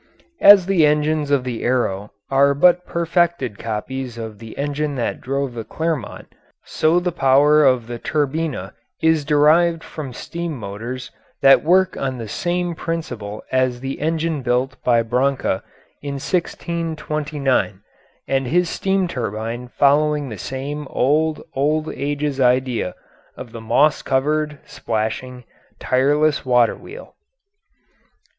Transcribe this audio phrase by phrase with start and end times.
[0.41, 5.53] As the engines of the Arrow are but perfected copies of the engine that drove
[5.53, 6.33] the Clermont,
[6.65, 11.11] so the power of the Turbina is derived from steam motors
[11.43, 15.61] that work on the same principle as the engine built by Branca
[16.01, 17.81] in 1629,
[18.27, 22.95] and his steam turbine following the same old, old, ages old idea
[23.37, 25.43] of the moss covered, splashing,
[25.79, 27.13] tireless water wheel.